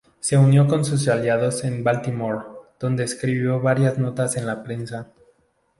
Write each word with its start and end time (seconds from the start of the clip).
Se 0.19 0.35
unió 0.35 0.67
con 0.67 0.83
sus 0.83 1.07
aliados 1.09 1.63
en 1.63 1.83
Baltimore, 1.83 2.43
donde 2.79 3.03
escribió 3.03 3.59
varias 3.61 3.99
notas 3.99 4.35
en 4.35 4.47
la 4.47 4.63
prensa. 4.63 5.11